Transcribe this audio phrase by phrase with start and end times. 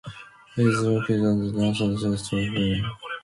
[0.57, 2.91] It is located on the north side of Gran Canaria island.